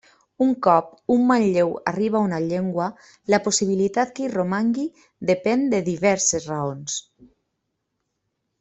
[0.43, 2.87] Un cop un manlleu arriba a una llengua,
[3.35, 4.87] la possibilitat que hi romangui
[5.33, 6.97] depèn de diverses raons.